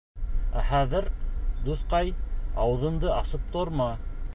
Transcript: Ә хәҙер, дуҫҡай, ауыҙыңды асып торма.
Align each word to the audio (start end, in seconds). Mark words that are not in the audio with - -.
Ә 0.61 0.63
хәҙер, 0.69 1.09
дуҫҡай, 1.67 2.11
ауыҙыңды 2.65 3.15
асып 3.23 3.49
торма. 3.57 3.91